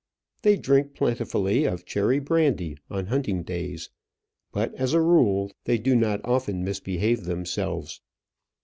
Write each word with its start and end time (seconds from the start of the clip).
They 0.41 0.57
drink 0.57 0.95
plentifully 0.95 1.65
of 1.65 1.85
cherry 1.85 2.17
brandy 2.17 2.75
on 2.89 3.05
hunting 3.05 3.43
days; 3.43 3.91
but, 4.51 4.73
as 4.73 4.93
a 4.95 4.99
rule, 4.99 5.51
they 5.65 5.77
do 5.77 5.95
not 5.95 6.21
often 6.25 6.63
misbehave 6.63 7.25
themselves. 7.25 8.01